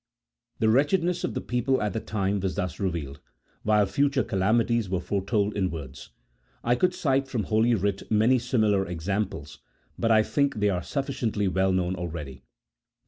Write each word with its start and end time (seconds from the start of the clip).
The 0.57 0.67
wretchedness 0.67 1.23
of 1.23 1.35
the 1.35 1.41
people 1.41 1.79
at 1.79 1.93
the 1.93 1.99
time 1.99 2.39
was 2.39 2.55
thus 2.55 2.79
revealed, 2.79 3.19
while 3.61 3.85
future 3.85 4.23
calamities 4.23 4.89
were 4.89 4.99
foretold 4.99 5.53
in 5.55 5.69
words. 5.69 6.09
I 6.63 6.73
could 6.73 6.95
cite 6.95 7.27
from 7.27 7.43
Holy 7.43 7.75
Writ 7.75 8.09
many 8.09 8.39
similar 8.39 8.83
examples, 8.87 9.59
but 9.99 10.09
I 10.09 10.23
think 10.23 10.55
they 10.55 10.71
are 10.71 10.81
sufficiently 10.81 11.47
well 11.47 11.71
known 11.71 11.95
already. 11.95 12.41